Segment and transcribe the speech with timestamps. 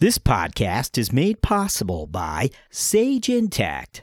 [0.00, 4.02] This podcast is made possible by Sage Intacct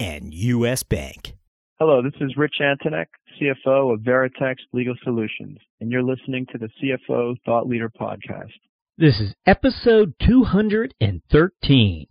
[0.00, 0.82] and U.S.
[0.82, 1.34] Bank.
[1.78, 3.04] Hello, this is Rich Antonek,
[3.38, 8.54] CFO of Veritext Legal Solutions, and you're listening to the CFO Thought Leader Podcast.
[8.96, 12.06] This is episode 213.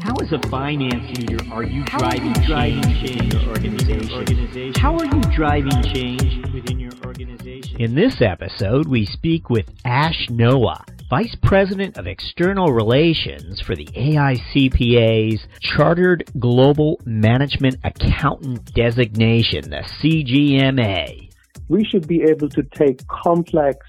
[0.00, 4.12] How, as a finance leader, are you How driving, you driving change in your organization?
[4.12, 4.80] organization?
[4.80, 7.78] How are you driving change within your organization?
[7.78, 10.82] In this episode, we speak with Ash Noah.
[11.10, 21.30] Vice President of External Relations for the AICPA's Chartered Global Management Accountant Designation, the CGMA.
[21.68, 23.86] We should be able to take complex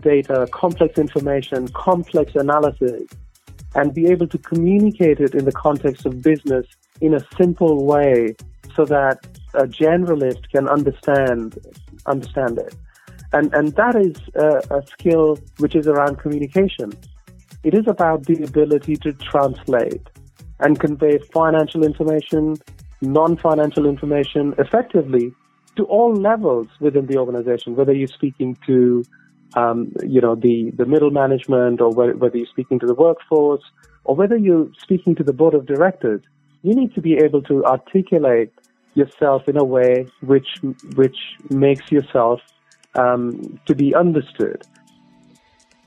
[0.00, 3.04] data, complex information, complex analysis,
[3.74, 6.66] and be able to communicate it in the context of business
[7.00, 8.36] in a simple way
[8.76, 11.58] so that a generalist can understand
[12.08, 12.74] understand it.
[13.32, 16.92] And, and that is a, a skill which is around communication.
[17.62, 20.06] It is about the ability to translate
[20.60, 22.56] and convey financial information,
[23.00, 25.32] non-financial information effectively
[25.76, 29.04] to all levels within the organization, whether you're speaking to,
[29.54, 33.62] um, you know, the, the middle management or whether you're speaking to the workforce
[34.04, 36.22] or whether you're speaking to the board of directors,
[36.62, 38.52] you need to be able to articulate
[38.98, 40.48] yourself in a way which,
[40.96, 41.16] which
[41.48, 42.40] makes yourself
[42.94, 44.62] um, to be understood.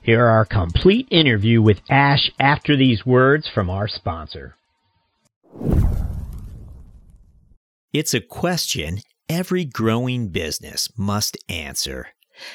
[0.02, 4.56] Hear our complete interview with Ash after these words from our sponsor.
[7.92, 12.08] It's a question every growing business must answer.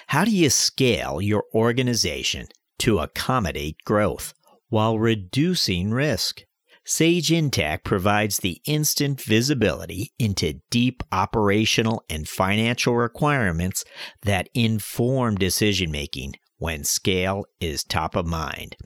[0.07, 2.47] How do you scale your organization
[2.79, 4.33] to accommodate growth
[4.69, 6.46] while reducing risk?
[6.89, 13.83] Sage Intacct provides the instant visibility into deep operational and financial requirements
[14.21, 18.77] that inform decision making when scale is top of mind.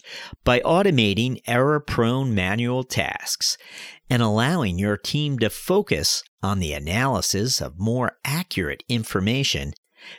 [0.44, 3.56] By automating error prone manual tasks
[4.10, 9.74] and allowing your team to focus on the analysis of more accurate information,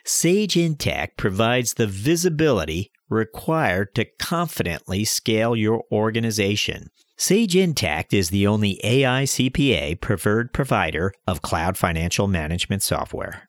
[0.04, 6.90] Sage Intacct provides the visibility required to confidently scale your organization.
[7.16, 13.48] Sage Intacct is the only AICPA preferred provider of cloud financial management software.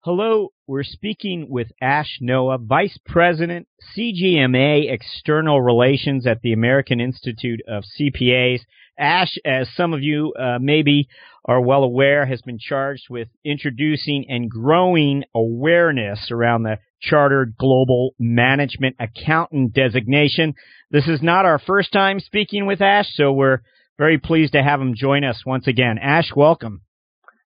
[0.00, 7.60] Hello, we're speaking with Ash Noah, Vice President, CGMA External Relations at the American Institute
[7.68, 8.62] of CPAs.
[8.98, 11.08] Ash, as some of you uh, maybe
[11.44, 18.14] are well aware, has been charged with introducing and growing awareness around the Chartered Global
[18.18, 20.54] Management Accountant designation.
[20.90, 23.62] This is not our first time speaking with Ash, so we're
[23.98, 25.98] very pleased to have him join us once again.
[26.00, 26.82] Ash, welcome.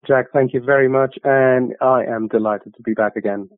[0.06, 3.48] Jack, thank you very much, and I am delighted to be back again.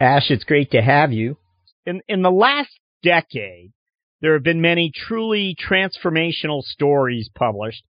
[0.00, 1.38] Ash, it's great to have you.
[1.86, 2.70] In, in the last
[3.02, 3.72] decade,
[4.20, 7.84] there have been many truly transformational stories published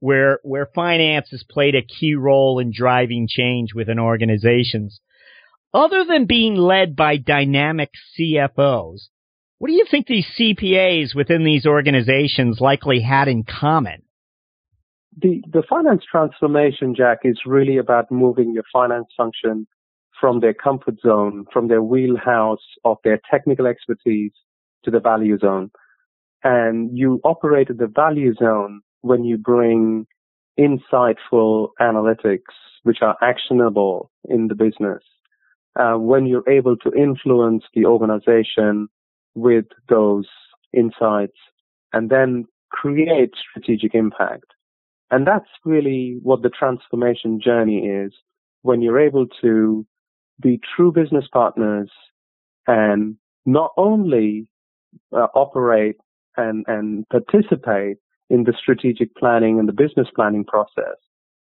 [0.00, 5.00] where, where finance has played a key role in driving change within organizations.
[5.72, 9.08] Other than being led by dynamic CFOs,
[9.58, 14.02] what do you think these CPAs within these organizations likely had in common?
[15.18, 19.66] The, the finance transformation, Jack, is really about moving your finance function
[20.20, 24.32] from their comfort zone, from their wheelhouse of their technical expertise
[24.86, 25.70] to the value zone.
[26.42, 30.06] And you operate at the value zone when you bring
[30.58, 32.54] insightful analytics,
[32.84, 35.02] which are actionable in the business
[35.78, 38.88] uh, when you're able to influence the organization
[39.34, 40.26] with those
[40.72, 41.36] insights
[41.92, 44.46] and then create strategic impact.
[45.10, 48.12] And that's really what the transformation journey is
[48.62, 49.86] when you're able to
[50.40, 51.90] be true business partners
[52.66, 54.48] and not only
[55.12, 55.96] uh, operate
[56.36, 57.98] and, and participate
[58.28, 60.96] in the strategic planning and the business planning process,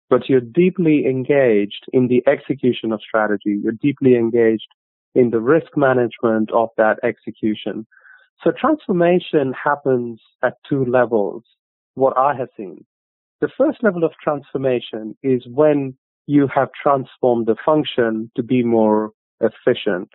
[0.09, 3.59] but you're deeply engaged in the execution of strategy.
[3.63, 4.67] You're deeply engaged
[5.15, 7.85] in the risk management of that execution.
[8.43, 11.43] So transformation happens at two levels,
[11.93, 12.85] what I have seen.
[13.39, 15.95] The first level of transformation is when
[16.27, 20.09] you have transformed the function to be more efficient.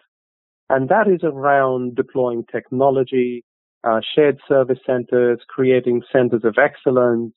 [0.70, 3.44] And that is around deploying technology,
[3.84, 7.34] uh, shared service centers, creating centers of excellence,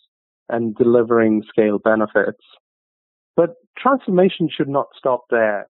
[0.49, 2.43] and delivering scale benefits.
[3.37, 5.67] But transformation should not stop there.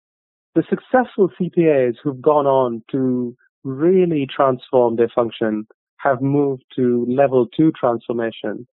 [0.55, 5.65] The successful CPAs who've gone on to really transform their function
[5.97, 8.67] have moved to level two transformation.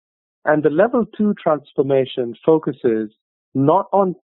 [0.45, 3.11] And the level two transformation focuses
[3.53, 4.15] not on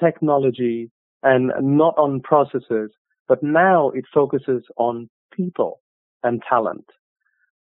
[0.00, 0.90] technology
[1.22, 2.90] and not on processes,
[3.28, 5.80] but now it focuses on people
[6.22, 6.86] and talent.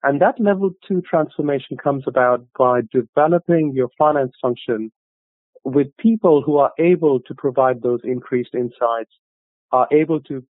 [0.03, 4.91] And that level two transformation comes about by developing your finance function
[5.65, 9.13] with people who are able to provide those increased insights,
[9.71, 10.45] are able to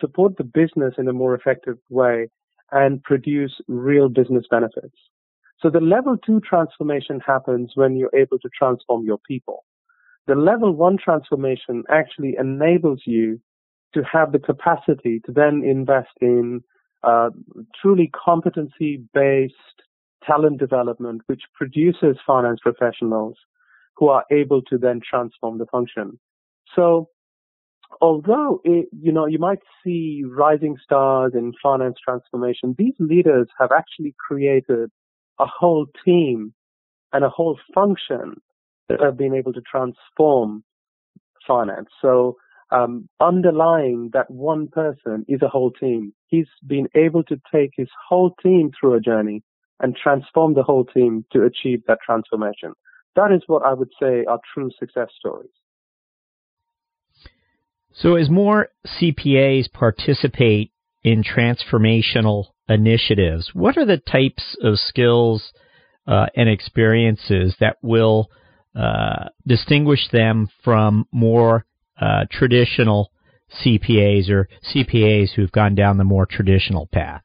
[0.00, 2.28] support the business in a more effective way
[2.72, 4.96] and produce real business benefits.
[5.60, 9.64] So the level two transformation happens when you're able to transform your people.
[10.26, 13.40] The level one transformation actually enables you
[13.94, 16.62] to have the capacity to then invest in
[17.02, 17.30] uh,
[17.80, 19.54] truly competency based
[20.26, 23.36] talent development, which produces finance professionals
[23.96, 26.18] who are able to then transform the function.
[26.74, 27.08] So
[28.00, 33.70] although it, you know you might see rising stars in finance transformation, these leaders have
[33.70, 34.90] actually created
[35.38, 36.54] a whole team
[37.12, 38.40] and a whole function
[38.88, 40.64] that have been able to transform
[41.46, 41.88] finance.
[42.00, 42.36] So
[42.70, 46.12] um, underlying that one person is a whole team.
[46.26, 49.42] He's been able to take his whole team through a journey
[49.80, 52.72] and transform the whole team to achieve that transformation.
[53.16, 55.50] That is what I would say are true success stories.
[57.92, 58.70] So, as more
[59.00, 60.72] CPAs participate
[61.04, 65.52] in transformational initiatives, what are the types of skills
[66.06, 68.30] uh, and experiences that will
[68.74, 71.64] uh, distinguish them from more
[72.00, 73.10] uh, traditional
[73.64, 77.22] CPAs or CPAs who've gone down the more traditional path?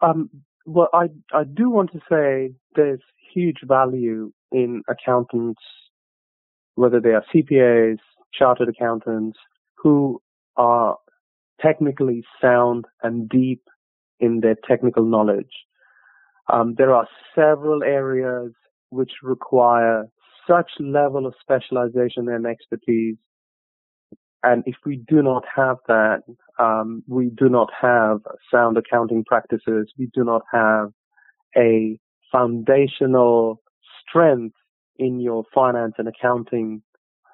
[0.00, 0.30] Um,
[0.66, 3.00] well, I I do want to say there's
[3.32, 5.62] huge value in accountants,
[6.74, 7.98] whether they are CPAs,
[8.32, 9.38] chartered accountants,
[9.76, 10.20] who
[10.56, 10.98] are
[11.60, 13.62] technically sound and deep
[14.20, 15.50] in their technical knowledge.
[16.52, 18.52] Um, there are several areas
[18.90, 20.08] which require
[20.48, 23.16] such level of specialization and expertise.
[24.42, 26.22] And if we do not have that,
[26.58, 28.20] um, we do not have
[28.50, 29.90] sound accounting practices.
[29.98, 30.90] We do not have
[31.56, 31.98] a
[32.30, 33.62] foundational
[34.06, 34.56] strength
[34.98, 36.82] in your finance and accounting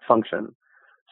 [0.06, 0.54] function.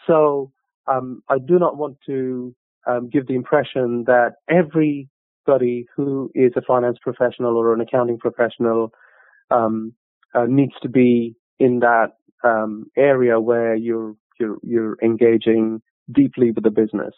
[0.06, 0.52] So
[0.86, 2.54] um, I do not want to
[2.86, 8.92] um, give the impression that everybody who is a finance professional or an accounting professional
[9.50, 9.92] um,
[10.34, 12.12] uh, needs to be in that
[12.44, 17.14] um, area where you're you're you're engaging deeply with the business.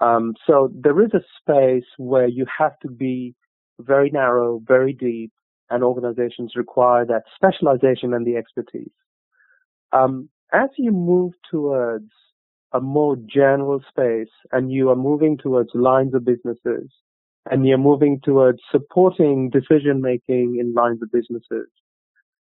[0.00, 3.34] Um, so there is a space where you have to be
[3.78, 5.32] very narrow, very deep,
[5.68, 8.90] and organizations require that specialization and the expertise.
[9.92, 12.10] Um, as you move towards
[12.72, 16.88] a more general space and you are moving towards lines of businesses
[17.50, 21.68] and you're moving towards supporting decision making in lines of businesses,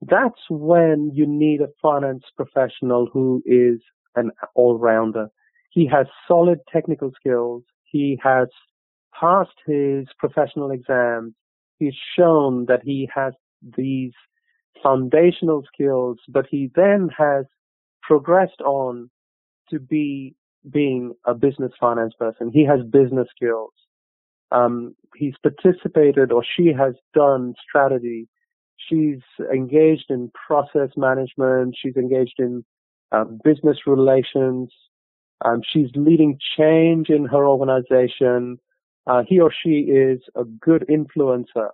[0.09, 3.79] that's when you need a finance professional who is
[4.15, 5.27] an all rounder.
[5.71, 7.63] He has solid technical skills.
[7.83, 8.47] He has
[9.19, 11.33] passed his professional exams.
[11.79, 13.33] He's shown that he has
[13.77, 14.13] these
[14.81, 17.45] foundational skills, but he then has
[18.01, 19.09] progressed on
[19.69, 20.35] to be
[20.69, 22.51] being a business finance person.
[22.53, 23.71] He has business skills.
[24.51, 28.27] Um, he's participated or she has done strategy
[28.89, 29.21] She's
[29.51, 31.75] engaged in process management.
[31.79, 32.63] She's engaged in
[33.11, 34.71] uh, business relations.
[35.45, 38.57] Um, she's leading change in her organization.
[39.05, 41.69] Uh, he or she is a good influencer.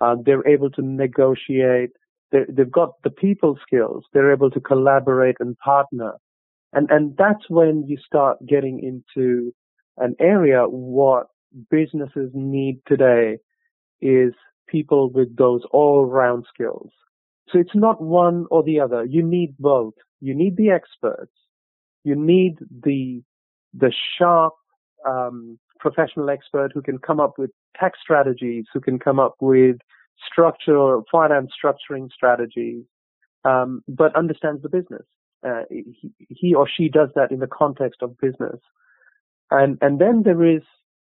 [0.00, 1.90] Uh, they're able to negotiate.
[2.32, 4.04] they they've got the people skills.
[4.12, 6.14] They're able to collaborate and partner.
[6.72, 9.54] And, and that's when you start getting into
[9.96, 11.28] an area what
[11.70, 13.38] businesses need today
[14.00, 14.32] is
[14.66, 16.90] people with those all round skills.
[17.50, 19.04] So it's not one or the other.
[19.04, 19.94] You need both.
[20.20, 21.32] You need the experts.
[22.02, 23.22] You need the,
[23.72, 24.54] the sharp,
[25.06, 29.76] um, professional expert who can come up with tax strategies, who can come up with
[30.30, 32.84] structure, finance structuring strategies,
[33.44, 35.02] um, but understands the business.
[35.46, 38.60] Uh, he, he or she does that in the context of business.
[39.50, 40.62] And, and then there is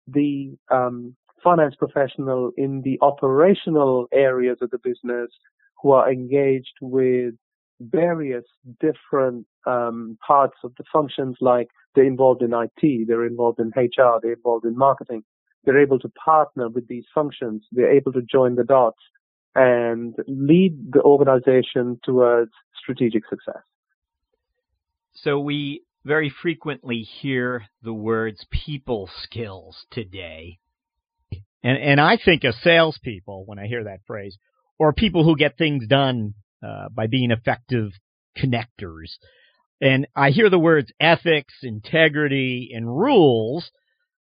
[0.08, 5.30] the, um, finance professional in the operational areas of the business
[5.82, 7.36] who are engaged with
[7.80, 8.44] various
[8.80, 14.20] different um, parts of the functions like they're involved in IT, they're involved in HR,
[14.22, 15.24] they're involved in marketing.
[15.64, 17.66] They're able to partner with these functions.
[17.72, 19.00] They're able to join the dots
[19.56, 23.62] and lead the organization towards strategic success.
[25.14, 30.60] So we very frequently hear the words people skills today.
[31.64, 34.38] And and I think of salespeople when I hear that phrase,
[34.78, 36.34] or people who get things done
[36.66, 37.92] uh, by being effective
[38.38, 39.18] connectors.
[39.82, 43.72] And I hear the words ethics, integrity, and rules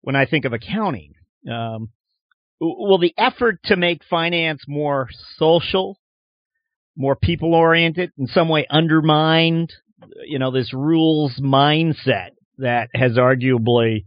[0.02, 1.14] when I think of accounting.
[1.50, 1.90] Um,
[2.60, 6.00] will the effort to make finance more social,
[6.96, 9.74] more people oriented, in some way undermined,
[10.26, 14.06] you know, this rules mindset that has arguably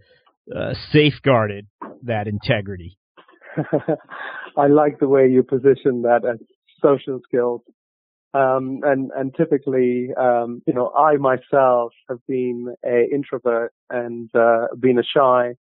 [0.55, 1.67] uh, safeguarded
[2.03, 2.99] that integrity?
[4.57, 6.39] I like the way you position that as
[6.83, 7.63] social skills.
[8.35, 14.67] Um, and, and typically, um, you know, I myself have been a introvert and, uh,
[14.79, 15.55] been a shy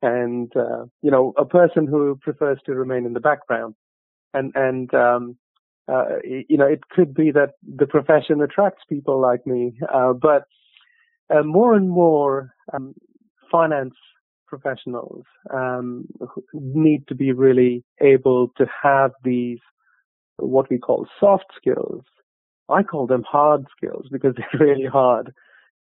[0.00, 3.74] and, uh, you know, a person who prefers to remain in the background.
[4.32, 5.36] And, and, um,
[5.88, 10.44] uh, you know, it could be that the profession attracts people like me, uh, but
[11.28, 12.94] uh, more and more um,
[13.50, 13.94] finance
[14.52, 16.06] professionals um,
[16.52, 19.62] need to be really able to have these
[20.36, 22.02] what we call soft skills.
[22.68, 25.32] I call them hard skills because they're really hard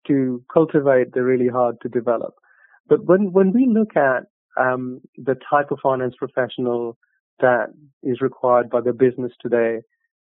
[0.07, 1.13] to cultivate.
[1.13, 2.33] They're really hard to develop.
[2.89, 4.23] But when when we look at
[4.59, 6.97] um, the type of finance professional
[7.39, 7.67] that
[8.03, 9.73] is required by the business today,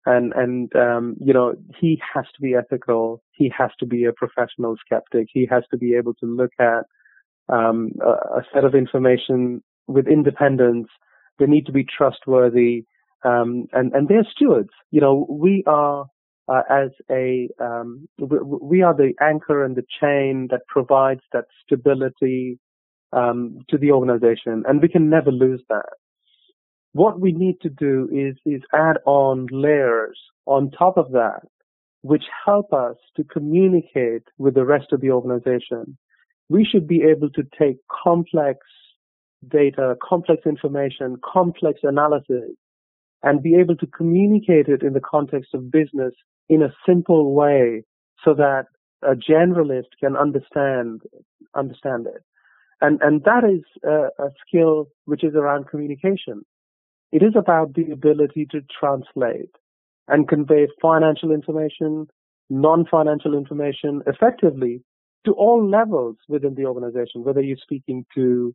[0.04, 3.22] and and um, you know he has to be ethical.
[3.32, 5.28] He has to be a professional skeptic.
[5.32, 6.84] He has to be able to look at
[7.48, 10.88] um, a, a, set of information with independence.
[11.38, 12.84] They need to be trustworthy,
[13.24, 14.70] um, and and they're stewards.
[14.90, 16.06] You know, we are
[16.48, 21.44] uh, as a um, we, we, are the anchor and the chain that provides that
[21.64, 22.58] stability
[23.12, 25.90] um, to the organization, and we can never lose that.
[26.92, 31.40] What we need to do is is add on layers on top of that,
[32.02, 35.98] which help us to communicate with the rest of the organization
[36.48, 38.60] we should be able to take complex
[39.48, 42.50] data, complex information, complex analysis,
[43.22, 46.12] and be able to communicate it in the context of business
[46.48, 47.82] in a simple way
[48.24, 48.66] so that
[49.02, 51.02] a generalist can understand
[51.54, 52.22] understand it.
[52.80, 56.44] And and that is a, a skill which is around communication.
[57.12, 59.54] It is about the ability to translate
[60.08, 62.08] and convey financial information,
[62.50, 64.82] non-financial information effectively
[65.24, 68.54] to all levels within the organization, whether you're speaking to,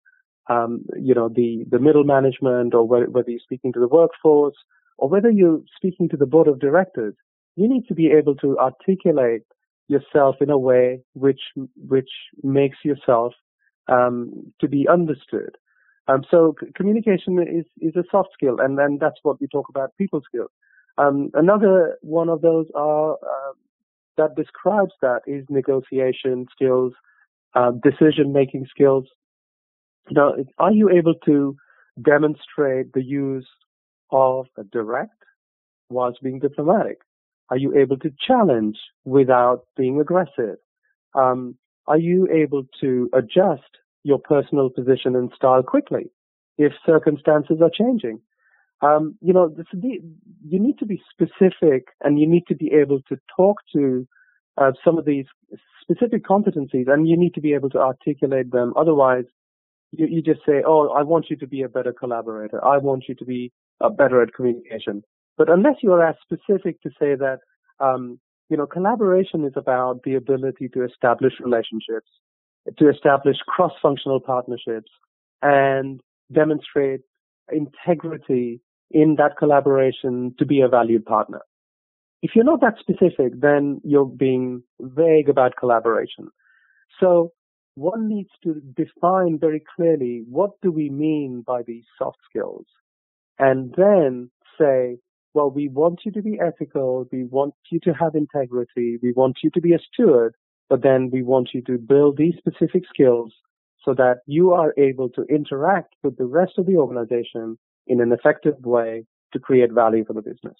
[0.50, 4.56] um, you know, the, the middle management or whether, you're speaking to the workforce
[4.98, 7.16] or whether you're speaking to the board of directors,
[7.56, 9.44] you need to be able to articulate
[9.88, 11.42] yourself in a way which,
[11.76, 12.10] which
[12.44, 13.34] makes yourself,
[13.88, 15.56] um, to be understood.
[16.08, 19.70] Um, so c- communication is, is a soft skill and then that's what we talk
[19.70, 20.52] about people skills.
[20.98, 23.54] Um, another one of those are uh,
[24.20, 26.94] that describes that is negotiation skills,
[27.56, 29.06] uh, decision making skills.
[30.12, 31.56] Now, are you able to
[32.04, 33.48] demonstrate the use
[34.12, 35.24] of direct
[35.90, 36.98] whilst being diplomatic?
[37.50, 40.58] Are you able to challenge without being aggressive?
[41.16, 41.56] Um,
[41.88, 43.72] are you able to adjust
[44.04, 46.12] your personal position and style quickly
[46.58, 48.20] if circumstances are changing?
[48.82, 53.18] Um, you know, you need to be specific and you need to be able to
[53.36, 54.08] talk to
[54.58, 55.26] uh, some of these
[55.82, 58.74] specific competencies and you need to be able to articulate them.
[58.78, 59.26] Otherwise,
[59.92, 62.64] you, you just say, oh, I want you to be a better collaborator.
[62.64, 65.04] I want you to be uh, better at communication.
[65.38, 67.40] But unless you are as specific to say that,
[67.80, 68.20] um,
[68.50, 72.10] you know, collaboration is about the ability to establish relationships,
[72.78, 74.92] to establish cross-functional partnerships,
[75.42, 77.02] and demonstrate
[77.52, 81.42] integrity in that collaboration to be a valued partner.
[82.22, 86.30] If you're not that specific, then you're being vague about collaboration.
[87.00, 87.32] So
[87.76, 92.66] one needs to define very clearly what do we mean by these soft skills
[93.38, 94.30] and then
[94.60, 94.98] say,
[95.34, 97.08] well, we want you to be ethical.
[97.12, 98.98] We want you to have integrity.
[99.02, 100.36] We want you to be a steward,
[100.70, 103.34] but then we want you to build these specific skills
[103.86, 107.58] so that you are able to interact with the rest of the organization
[107.90, 110.56] in an effective way to create value for the business.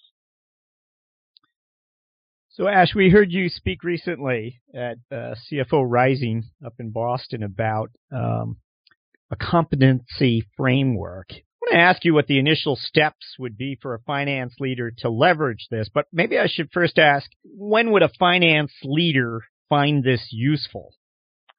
[2.50, 7.90] So, Ash, we heard you speak recently at uh, CFO Rising up in Boston about
[8.12, 8.56] um,
[9.30, 11.28] a competency framework.
[11.30, 14.92] I want to ask you what the initial steps would be for a finance leader
[14.98, 20.02] to leverage this, but maybe I should first ask when would a finance leader find
[20.02, 20.92] this useful?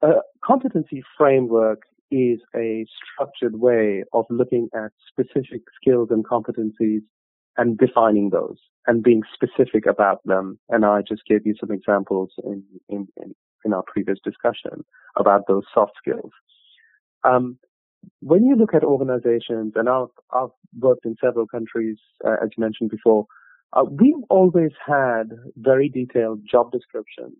[0.01, 7.01] A competency framework is a structured way of looking at specific skills and competencies
[7.58, 10.60] and defining those and being specific about them.
[10.70, 13.08] And I just gave you some examples in, in,
[13.65, 14.84] in, our previous discussion
[15.15, 16.32] about those soft skills.
[17.24, 17.58] Um,
[18.22, 20.50] when you look at organizations, and I've, I've
[20.80, 23.27] worked in several countries, uh, as you mentioned before,
[23.74, 27.38] uh, we've always had very detailed job descriptions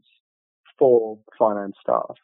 [0.78, 2.16] for finance staff.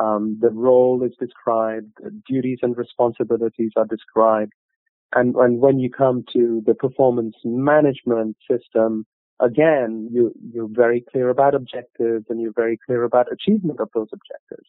[0.00, 1.92] Um, the role is described,
[2.26, 4.52] duties and responsibilities are described,
[5.14, 9.04] and, and when you come to the performance management system,
[9.40, 14.08] again, you, you're very clear about objectives and you're very clear about achievement of those
[14.12, 14.68] objectives.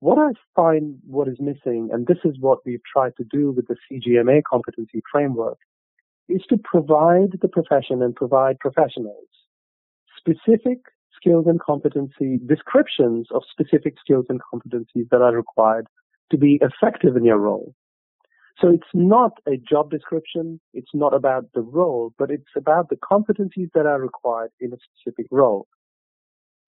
[0.00, 3.66] What I find what is missing, and this is what we've tried to do with
[3.66, 5.58] the CGMA competency framework,
[6.28, 9.26] is to provide the profession and provide professionals
[10.18, 10.78] specific
[11.26, 15.86] skills and competency descriptions of specific skills and competencies that are required
[16.30, 17.74] to be effective in your role.
[18.60, 20.60] So it's not a job description.
[20.72, 24.76] It's not about the role, but it's about the competencies that are required in a
[24.76, 25.66] specific role.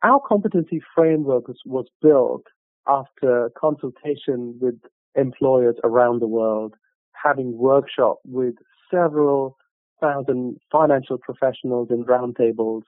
[0.02, 2.44] Our competency framework was, built
[2.86, 4.76] after consultation with
[5.14, 6.74] employers around the world,
[7.12, 8.54] having workshop with
[8.90, 9.56] several
[10.00, 12.82] thousand financial professionals in roundtables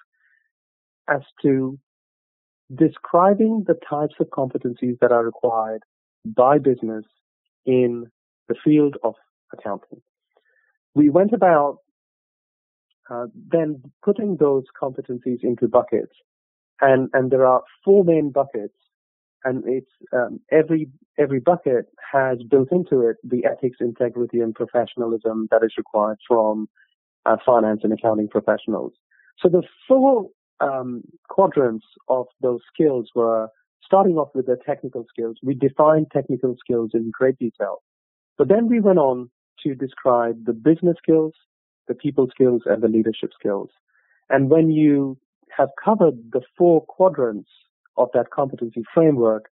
[1.08, 1.78] as to
[2.74, 5.82] describing the types of competencies that are required
[6.24, 7.04] by business
[7.66, 8.06] in
[8.48, 9.14] the field of
[9.52, 10.00] accounting.
[10.94, 11.78] We went about
[13.10, 16.12] uh, then putting those competencies into buckets,
[16.80, 18.74] and and there are four main buckets,
[19.44, 20.88] and it's um, every
[21.18, 26.68] every bucket has built into it the ethics, integrity, and professionalism that is required from
[27.26, 28.92] uh, finance and accounting professionals.
[29.40, 30.28] So the four
[30.60, 33.48] um, quadrants of those skills were
[33.84, 35.36] starting off with the technical skills.
[35.42, 37.82] We defined technical skills in great detail.
[38.38, 39.30] But then we went on
[39.64, 41.32] to describe the business skills,
[41.88, 43.70] the people skills, and the leadership skills.
[44.28, 45.18] And when you
[45.56, 47.50] have covered the four quadrants
[47.96, 49.50] of that competency framework,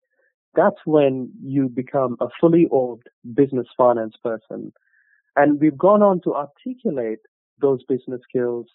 [0.54, 4.72] that's when you become a fully orbed business finance person.
[5.34, 7.20] And we've gone on to articulate
[7.60, 8.66] those business skills,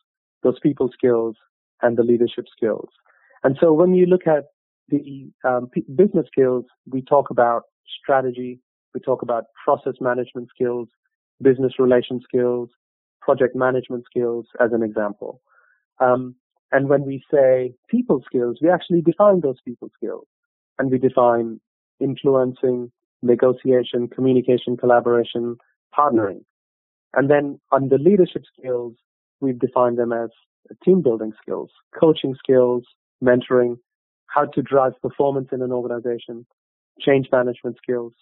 [0.43, 1.35] those people skills,
[1.81, 2.89] and the leadership skills.
[3.43, 4.45] And so when you look at
[4.89, 7.63] the um, p- business skills, we talk about
[8.01, 8.59] strategy,
[8.93, 10.87] we talk about process management skills,
[11.41, 12.69] business relation skills,
[13.21, 15.41] project management skills as an example.
[15.99, 16.35] Um,
[16.71, 20.25] and when we say people skills, we actually define those people skills.
[20.79, 21.59] And we define
[21.99, 25.57] influencing, negotiation, communication, collaboration,
[25.97, 26.43] partnering.
[27.13, 28.95] And then under leadership skills,
[29.41, 30.29] we've defined them as
[30.83, 31.69] team building skills,
[31.99, 32.83] coaching skills,
[33.23, 33.77] mentoring,
[34.27, 36.45] how to drive performance in an organization,
[36.99, 38.13] change management skills,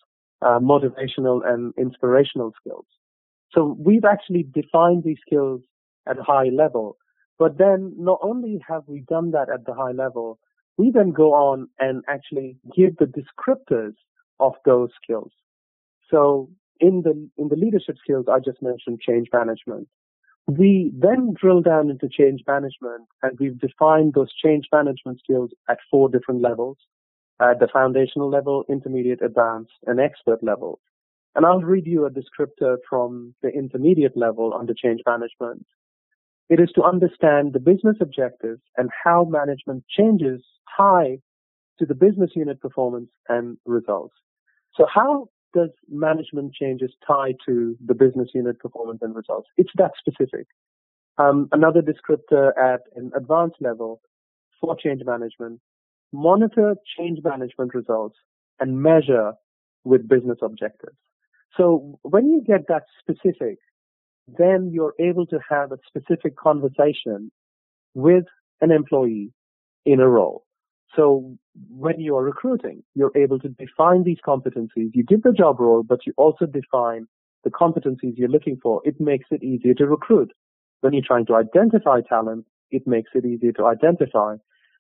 [0.42, 2.86] uh, motivational and inspirational skills.
[3.52, 5.62] So we've actually defined these skills
[6.08, 6.98] at a high level.
[7.38, 10.40] But then not only have we done that at the high level,
[10.78, 13.94] we then go on and actually give the descriptors
[14.40, 15.32] of those skills.
[16.10, 16.50] So
[16.80, 19.88] in the, in the leadership skills, I just mentioned change management.
[20.50, 25.78] We then drill down into change management and we've defined those change management skills at
[25.92, 26.78] four different levels.
[27.40, 30.80] At the foundational level, intermediate, advanced, and expert levels.
[31.36, 35.66] And I'll read you a descriptor from the intermediate level under change management.
[36.50, 40.42] It is to understand the business objectives and how management changes
[40.76, 41.20] tie
[41.78, 44.16] to the business unit performance and results.
[44.76, 49.48] So how does management changes tie to the business unit performance and results?
[49.58, 50.48] It's that specific.
[51.18, 54.02] Um, another descriptor at an advanced level
[54.62, 55.60] for change management,
[56.14, 58.16] monitor change management results
[58.60, 59.34] and measure
[59.84, 60.98] with business objectives.
[61.58, 63.58] So when you get that specific,
[64.38, 67.32] then you're able to have a specific conversation
[67.94, 68.26] with
[68.62, 69.34] an employee
[69.86, 70.46] in a role.
[70.96, 71.38] So
[71.70, 74.92] when you are recruiting, you're able to define these competencies.
[74.94, 77.08] You give the job role, but you also define
[77.44, 78.82] the competencies you're looking for.
[78.84, 80.32] It makes it easier to recruit.
[80.82, 84.36] When you're trying to identify talent, it makes it easier to identify.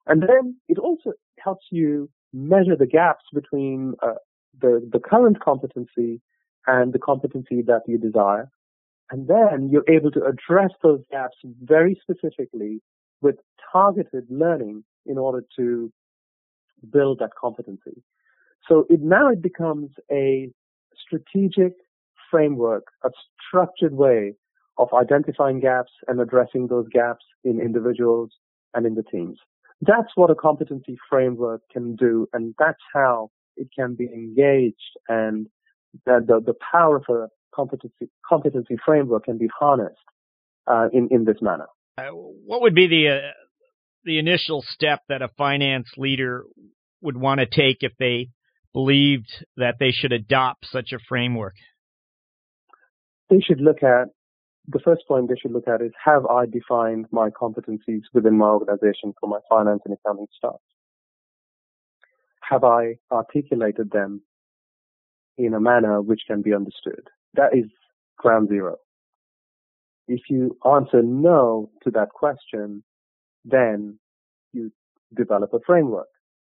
[0.07, 4.13] And then it also helps you measure the gaps between uh,
[4.59, 6.21] the, the current competency
[6.67, 8.49] and the competency that you desire.
[9.11, 12.81] And then you're able to address those gaps very specifically
[13.21, 13.35] with
[13.71, 15.91] targeted learning in order to
[16.91, 18.03] build that competency.
[18.67, 20.51] So it now it becomes a
[20.99, 21.73] strategic
[22.29, 23.09] framework, a
[23.47, 24.35] structured way
[24.77, 28.31] of identifying gaps and addressing those gaps in individuals
[28.73, 29.39] and in the teams.
[29.81, 35.47] That's what a competency framework can do, and that's how it can be engaged, and
[36.05, 39.97] the, the, the power of a competency competency framework can be harnessed
[40.67, 41.67] uh, in in this manner.
[41.97, 43.19] Uh, what would be the uh,
[44.03, 46.43] the initial step that a finance leader
[47.01, 48.29] would want to take if they
[48.73, 51.55] believed that they should adopt such a framework?
[53.29, 54.09] They should look at
[54.67, 58.47] the first point they should look at is have I defined my competencies within my
[58.47, 60.59] organization for my finance and accounting staff?
[62.49, 64.21] have I articulated them
[65.37, 67.07] in a manner which can be understood?
[67.35, 67.65] That is
[68.17, 68.77] ground zero.
[70.07, 72.83] If you answer no to that question,
[73.45, 73.99] then
[74.53, 74.71] you
[75.15, 76.07] develop a framework.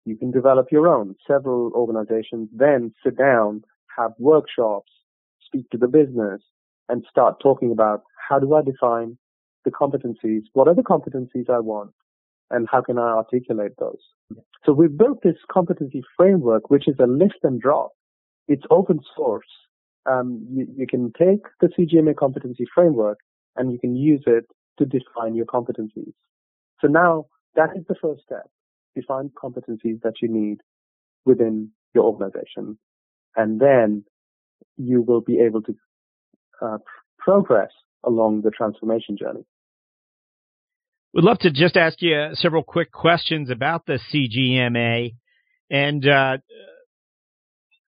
[0.06, 1.16] You can develop your own.
[1.28, 3.64] Several organizations then sit down,
[3.98, 4.92] have workshops,
[5.46, 6.42] speak to the business,
[6.90, 9.18] and start talking about how do I define
[9.66, 10.44] the competencies?
[10.54, 11.92] What are the competencies I want?
[12.50, 14.00] And how can I articulate those?
[14.66, 17.92] So we've built this competency framework, which is a list and drop.
[18.48, 19.48] It's open source.
[20.10, 23.20] Um, you, you can take the CGMA competency framework
[23.58, 24.46] and you can use it
[24.80, 26.14] to define your competencies.
[26.82, 28.50] So now that is the first step.
[28.96, 30.60] Define competencies that you need
[31.26, 32.78] within your organization.
[33.36, 34.04] And then
[34.78, 35.76] you will be able to
[36.62, 36.78] uh,
[37.20, 37.72] progress
[38.04, 39.46] along the transformation journey.
[41.14, 45.16] We'd love to just ask you several quick questions about the CGMA
[45.70, 46.38] and uh,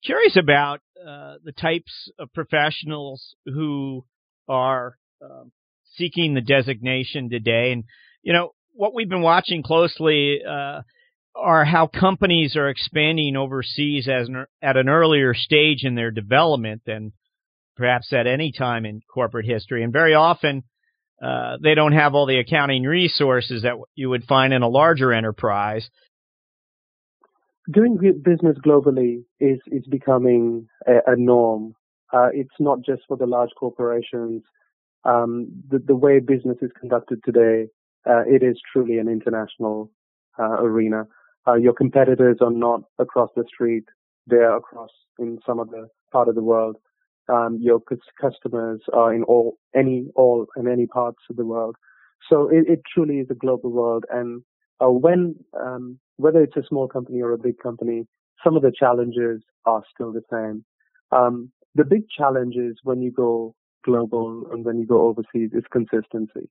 [0.04, 4.04] curious about uh, the types of professionals who
[4.48, 5.52] are um,
[5.96, 7.72] seeking the designation today.
[7.72, 7.84] And,
[8.22, 10.82] you know, what we've been watching closely uh,
[11.34, 16.82] are how companies are expanding overseas as an, at an earlier stage in their development
[16.86, 17.12] than
[17.76, 19.82] perhaps at any time in corporate history.
[19.82, 20.62] And very often,
[21.22, 25.12] uh, they don't have all the accounting resources that you would find in a larger
[25.12, 25.88] enterprise.
[27.70, 31.74] Doing business globally is is becoming a, a norm.
[32.12, 34.42] Uh, it's not just for the large corporations
[35.04, 37.68] um, the, the, way business is conducted today,
[38.08, 39.90] uh, it is truly an international
[40.38, 41.06] uh, arena.
[41.46, 43.84] Uh, your competitors are not across the street;
[44.26, 46.76] they're across in some other part of the world.
[47.32, 47.80] Um, your
[48.20, 51.76] customers are in all, any, all, and any parts of the world.
[52.28, 54.04] So it, it truly is a global world.
[54.10, 54.42] And
[54.82, 58.06] uh, when, um, whether it's a small company or a big company,
[58.42, 60.64] some of the challenges are still the same.
[61.12, 65.64] Um, the big challenge is when you go global and when you go overseas is
[65.72, 66.48] consistency.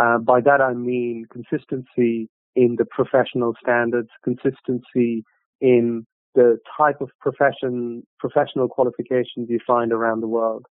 [0.00, 5.24] Uh, by that I mean consistency in the professional standards, consistency
[5.60, 10.64] in the type of profession, professional qualifications you find around the world.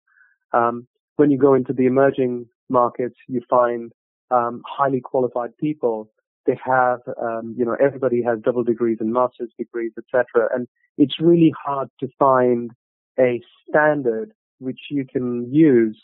[0.53, 0.87] Um,
[1.17, 3.93] when you go into the emerging markets, you find
[4.31, 6.11] um, highly qualified people.
[6.47, 10.49] They have, um, you know, everybody has double degrees and master's degrees, etc.
[10.55, 12.71] And it's really hard to find
[13.19, 16.01] a standard which you can use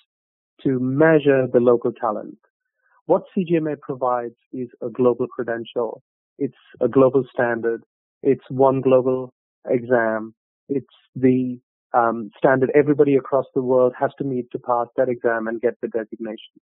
[0.62, 2.36] to measure the local talent.
[3.06, 6.02] What CGMA provides is a global credential.
[6.38, 7.82] It's a global standard.
[8.22, 9.32] It's one global
[9.68, 10.34] exam.
[10.68, 11.58] It's the
[11.92, 15.74] um, standard everybody across the world has to meet to pass that exam and get
[15.80, 16.54] the designation.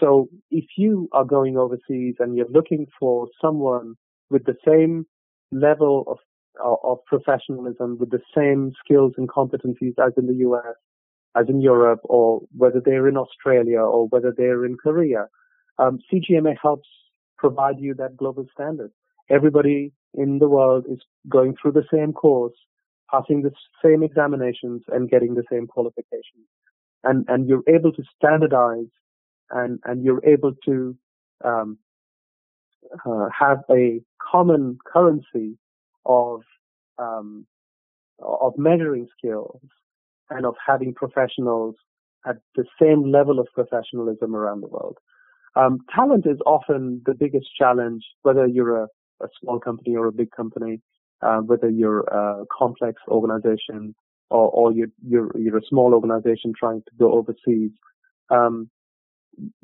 [0.00, 3.94] So if you are going overseas and you're looking for someone
[4.30, 5.06] with the same
[5.52, 6.18] level of
[6.60, 10.74] of professionalism, with the same skills and competencies as in the US,
[11.36, 15.26] as in Europe, or whether they're in Australia or whether they're in Korea.
[15.78, 16.88] Um, CGMA helps
[17.36, 18.90] provide you that global standard.
[19.30, 22.54] Everybody in the world is going through the same course,
[23.10, 23.52] passing the
[23.84, 26.46] same examinations and getting the same qualifications.
[27.04, 28.90] And, and you're able to standardize
[29.50, 30.96] and, and you're able to,
[31.44, 31.78] um,
[33.06, 35.58] uh, have a common currency
[36.06, 36.40] of,
[36.98, 37.46] um,
[38.20, 39.60] of measuring skills
[40.30, 41.76] and of having professionals
[42.26, 44.98] at the same level of professionalism around the world.
[45.56, 48.86] Um, talent is often the biggest challenge, whether you're a,
[49.22, 50.80] a small company or a big company,
[51.22, 53.94] uh, whether you're a complex organization
[54.30, 57.70] or, or you're, you're, you're, a small organization trying to go overseas.
[58.30, 58.70] Um,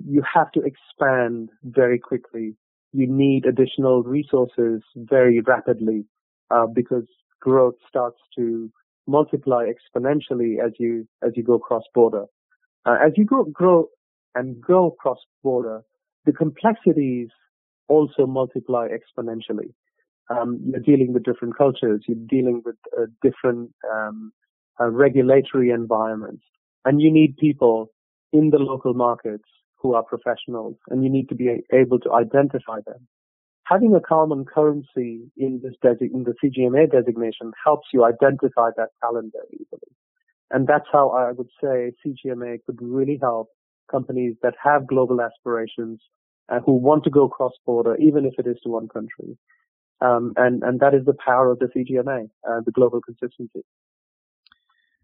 [0.05, 2.57] you have to expand very quickly.
[2.93, 6.07] You need additional resources very rapidly
[6.51, 7.05] uh, because
[7.41, 8.71] growth starts to
[9.07, 12.25] multiply exponentially as you as you go cross border.
[12.87, 13.89] Uh, as you go grow
[14.35, 15.83] and go cross border,
[16.25, 17.29] the complexities
[17.89, 19.73] also multiply exponentially.
[20.31, 22.03] Um, you're dealing with different cultures.
[22.09, 24.33] You're dealing with uh, different um,
[24.81, 26.45] uh, regulatory environments,
[26.85, 27.91] and you need people
[28.33, 29.45] in the local markets
[29.77, 33.07] who are professionals, and you need to be able to identify them
[33.65, 38.91] having a common currency in this desi- in the CGMA designation helps you identify that
[39.03, 39.93] talent very easily.
[40.51, 43.49] And that's how I would say CGMA could really help
[43.91, 46.01] companies that have global aspirations
[46.49, 49.37] and who want to go cross border, even if it is to one country.
[50.01, 53.65] Um, and, and that is the power of the CGMA, uh, the global consistency.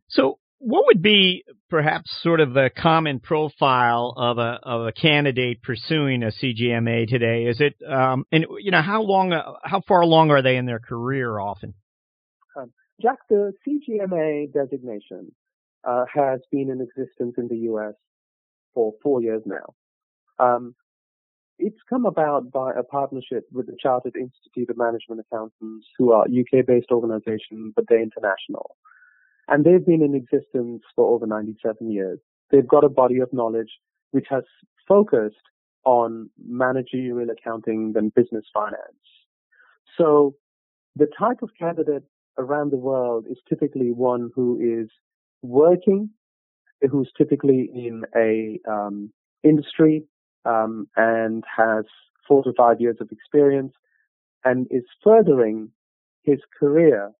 [0.08, 5.62] So what would be perhaps sort of the common profile of a of a candidate
[5.62, 7.44] pursuing a CGMA today?
[7.44, 9.30] Is it um, and you know how long
[9.64, 11.72] how far along are they in their career often?
[12.56, 15.32] Um, Jack, the CGMA designation
[15.82, 17.94] uh, has been in existence in the U.S.
[18.74, 19.74] for four years now.
[20.38, 20.74] Um,
[21.58, 26.24] it's come about by a partnership with the Chartered Institute of Management Accountants, who are
[26.24, 28.76] a UK-based organization, but they're international.
[29.48, 32.18] And they've been in existence for over 97 years.
[32.50, 33.70] They've got a body of knowledge
[34.12, 34.44] which has
[34.88, 35.36] focused
[35.84, 39.06] on managerial accounting and business finance.
[39.96, 40.34] So
[40.96, 42.04] the type of candidate
[42.38, 44.88] around the world is typically one who is
[45.42, 46.10] working,
[46.88, 49.12] who's typically in a um,
[49.42, 50.04] industry
[50.44, 51.84] um, and has
[52.26, 53.72] four to five years of experience
[54.44, 55.70] and is furthering
[56.22, 57.10] his career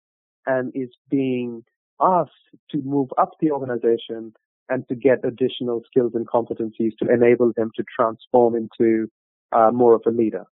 [0.46, 1.62] and is being
[2.00, 2.30] asked
[2.70, 4.32] to move up the organization
[4.68, 9.10] and to get additional skills and competencies to enable them to transform into
[9.52, 10.44] uh, more of a leader.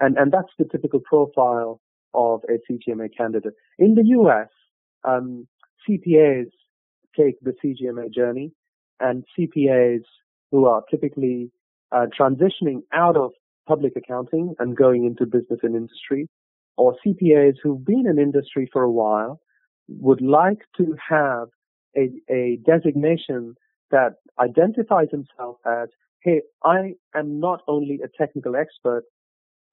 [0.00, 1.80] And, and that's the typical profile
[2.12, 3.54] of a CGMA candidate.
[3.78, 4.48] In the US,
[5.04, 5.46] um,
[5.88, 6.50] CPAs
[7.16, 8.52] take the CGMA journey
[9.00, 10.02] and CPAs
[10.50, 11.50] who are typically
[11.92, 13.32] uh, transitioning out of
[13.66, 16.28] public accounting and going into business and industry,
[16.76, 19.40] or CPAs who've been in industry for a while
[19.88, 21.48] would like to have
[21.96, 23.54] a, a designation
[23.90, 25.88] that identifies himself as,
[26.22, 29.04] hey, I am not only a technical expert,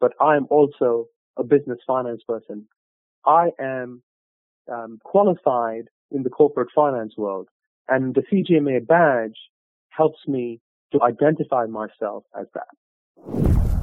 [0.02, 1.06] but I am also
[1.38, 2.68] a business finance person.
[3.26, 4.02] I am
[4.72, 7.48] um, qualified in the corporate finance world,
[7.88, 9.38] and the CGMA badge
[9.90, 10.60] helps me
[10.92, 13.80] to identify myself as that.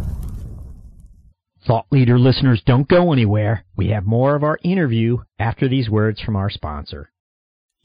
[1.66, 3.64] Thought leader listeners, don't go anywhere.
[3.76, 7.10] We have more of our interview after these words from our sponsor.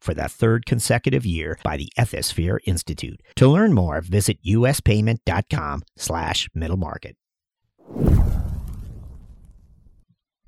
[0.00, 3.20] for the third consecutive year by the Ethisphere Institute.
[3.36, 7.16] To learn more, visit uspayment.com slash middle market.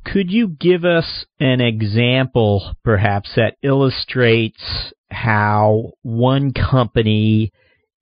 [0.05, 7.53] Could you give us an example, perhaps, that illustrates how one company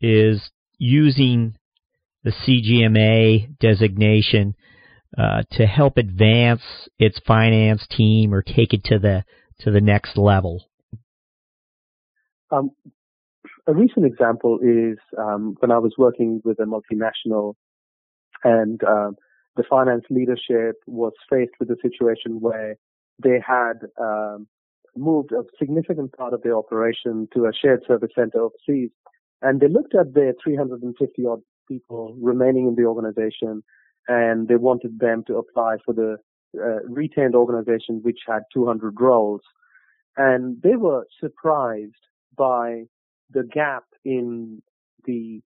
[0.01, 1.55] is using
[2.25, 4.55] the CGMA designation
[5.17, 6.63] uh, to help advance
[6.99, 9.25] its finance team or take it to the
[9.61, 10.70] to the next level?
[12.51, 12.71] Um,
[13.67, 17.55] a recent example is um, when I was working with a multinational
[18.45, 19.11] and uh,
[19.57, 22.77] the finance leadership was faced with a situation where
[23.23, 24.47] they had um,
[24.97, 28.91] moved a significant part of their operation to a shared service center overseas.
[29.43, 33.63] And they looked at their 350 odd people remaining in the organization
[34.09, 36.17] and they wanted them to apply for the
[36.59, 39.43] uh, retained organization, which had 200 roles.
[40.17, 41.95] And they were surprised
[42.41, 42.85] by
[43.31, 44.63] the gap in
[45.05, 45.43] the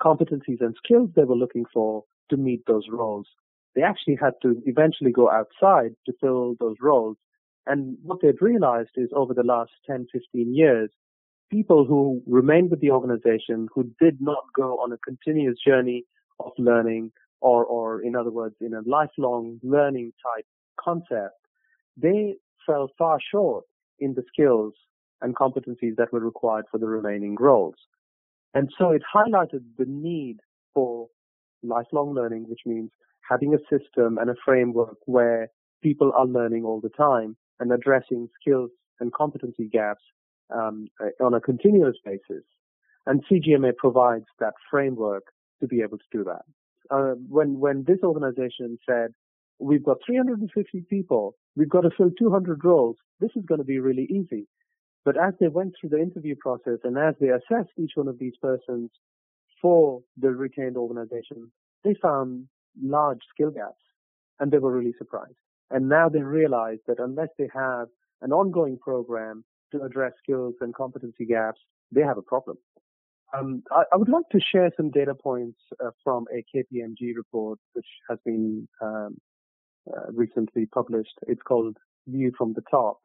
[0.00, 3.26] competencies and skills they were looking for to meet those roles.
[3.74, 7.16] They actually had to eventually go outside to fill those roles.
[7.66, 10.90] And what they'd realized is over the last 10, 15 years,
[11.50, 16.04] people who remained with the organization, who did not go on a continuous journey
[16.38, 20.46] of learning, or, or in other words, in a lifelong learning type
[20.80, 21.34] concept,
[21.96, 23.64] they fell far short
[23.98, 24.74] in the skills
[25.22, 27.76] and competencies that were required for the remaining roles.
[28.54, 30.38] And so it highlighted the need
[30.74, 31.08] for
[31.62, 32.90] lifelong learning, which means
[33.28, 35.50] having a system and a framework where
[35.82, 40.02] people are learning all the time and addressing skills and competency gaps
[40.54, 40.88] um,
[41.20, 42.44] on a continuous basis.
[43.06, 45.24] And CGMA provides that framework
[45.60, 46.42] to be able to do that.
[46.90, 49.12] Uh, when when this organization said
[49.58, 53.78] we've got 350 people, we've got to fill 200 roles, this is going to be
[53.78, 54.46] really easy.
[55.06, 58.18] But as they went through the interview process and as they assessed each one of
[58.18, 58.90] these persons
[59.62, 61.52] for the retained organization,
[61.84, 62.48] they found
[62.82, 63.80] large skill gaps
[64.40, 65.36] and they were really surprised.
[65.70, 67.86] And now they realize that unless they have
[68.20, 71.60] an ongoing program to address skills and competency gaps,
[71.92, 72.58] they have a problem.
[73.32, 77.60] Um, I, I, would like to share some data points uh, from a KPMG report,
[77.74, 79.18] which has been um,
[79.88, 81.14] uh, recently published.
[81.28, 81.76] It's called
[82.08, 82.98] View from the Top.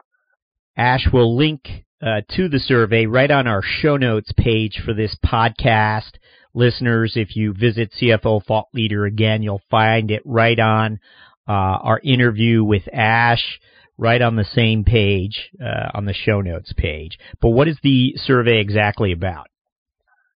[0.77, 5.15] Ash will link uh, to the survey right on our show notes page for this
[5.25, 6.11] podcast.
[6.53, 10.99] Listeners, if you visit CFO Thought Leader again, you'll find it right on
[11.47, 13.59] uh, our interview with Ash
[13.97, 17.19] right on the same page uh, on the show notes page.
[17.39, 19.47] But what is the survey exactly about?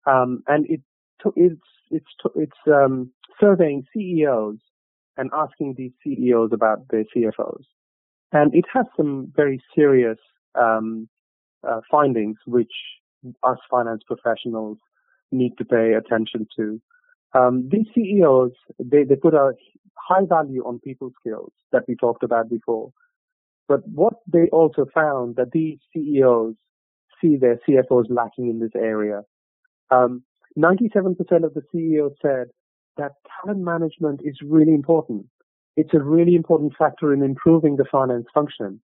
[0.06, 0.82] Um, and it
[1.36, 4.58] it's it's it's um, surveying CEOs
[5.15, 7.65] and asking these CEOs about their CFOs,
[8.32, 10.17] and it has some very serious
[10.60, 11.08] um,
[11.67, 12.71] uh, findings which
[13.43, 14.78] us finance professionals
[15.32, 16.82] need to pay attention to.
[17.34, 19.54] Um, these CEOs they they put a
[19.97, 22.91] high value on people skills that we talked about before.
[23.67, 26.56] But what they also found that these CEOs
[27.21, 29.21] see their CFOs lacking in this area.
[29.91, 30.24] Um,
[30.58, 32.47] 97% of the CEOs said
[32.97, 35.28] that talent management is really important.
[35.78, 38.82] It's a really important factor in improving the finance function.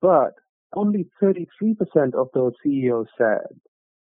[0.00, 0.34] But
[0.74, 1.46] only 33%
[2.14, 3.46] of those CEOs said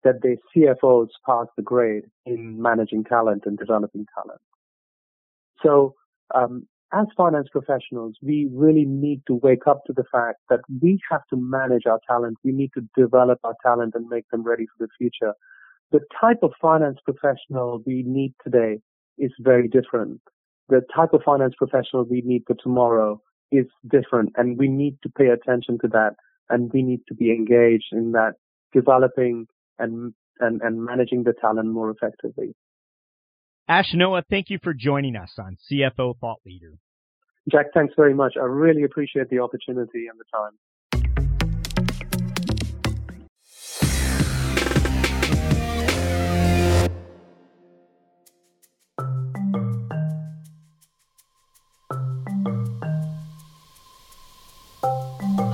[0.04, 4.40] that their CFOs passed the grade in managing talent and developing talent.
[5.62, 5.94] So
[6.34, 10.98] um, as finance professionals, we really need to wake up to the fact that we
[11.10, 12.38] have to manage our talent.
[12.42, 15.34] We need to develop our talent and make them ready for the future.
[15.92, 18.80] The type of finance professional we need today
[19.18, 20.20] is very different.
[20.68, 23.20] The type of finance professional we need for tomorrow
[23.52, 26.14] is different and we need to pay attention to that
[26.50, 28.34] and we need to be engaged in that
[28.72, 29.46] developing
[29.78, 32.54] and, and, and managing the talent more effectively.
[33.68, 36.74] Ash Noah, thank you for joining us on CFO Thought Leader.
[37.50, 38.34] Jack, thanks very much.
[38.36, 40.52] I really appreciate the opportunity and the time.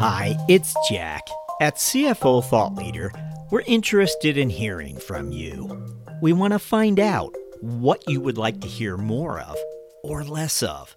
[0.08, 1.26] Hi, it's Jack.
[1.60, 3.10] At CFO Thought Leader,
[3.50, 5.84] we're interested in hearing from you.
[6.22, 9.56] We want to find out what you would like to hear more of
[10.04, 10.94] or less of.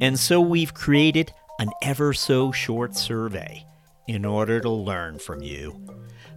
[0.00, 3.66] And so we've created an ever so short survey
[4.06, 5.84] in order to learn from you.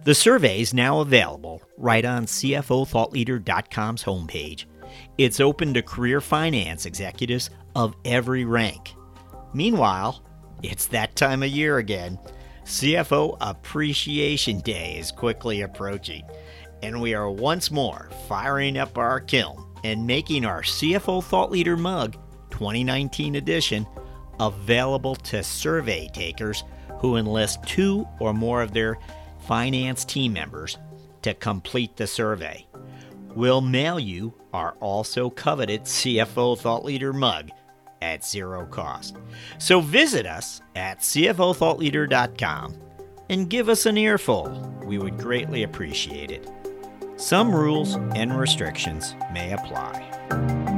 [0.02, 4.64] The survey is now available right on CFOThoughtLeader.com's homepage.
[5.18, 8.92] It's open to career finance executives of every rank.
[9.54, 10.24] Meanwhile,
[10.62, 12.18] it's that time of year again.
[12.64, 16.24] CFO Appreciation Day is quickly approaching,
[16.82, 21.76] and we are once more firing up our kiln and making our CFO Thought Leader
[21.76, 22.16] mug
[22.50, 23.86] 2019 edition
[24.40, 26.64] available to survey takers
[26.98, 28.98] who enlist two or more of their
[29.46, 30.78] finance team members
[31.22, 32.66] to complete the survey.
[33.34, 37.50] We'll mail you our also coveted CFO Thought Leader mug
[38.02, 39.16] at zero cost.
[39.58, 42.74] So visit us at CFOThoughtLeader.com
[43.30, 44.48] and give us an earful.
[44.84, 46.48] We would greatly appreciate it.
[47.16, 50.77] Some rules and restrictions may apply.